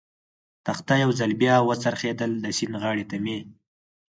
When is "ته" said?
3.09-3.17